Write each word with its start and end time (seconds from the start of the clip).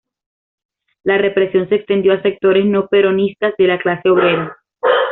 La 1.03 1.19
represión 1.19 1.69
se 1.69 1.75
extendió 1.75 2.13
a 2.13 2.23
sectores 2.23 2.65
no 2.65 2.87
peronistas 2.87 3.53
de 3.59 3.67
la 3.67 3.77
clase 3.77 4.09
obrera. 4.09 4.57